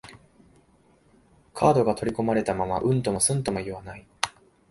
[1.53, 4.07] カードが取り込まれたまま、うんともすんとも言わない